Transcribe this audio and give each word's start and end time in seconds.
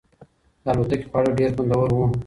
د 0.63 0.65
الوتکې 0.71 1.07
خواړه 1.09 1.31
ډېر 1.39 1.49
خوندور 1.55 1.89
وو. 1.95 2.05